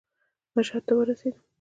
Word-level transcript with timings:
مشهد 0.57 0.83
ته 0.87 0.91
ورسېدم. 0.95 1.43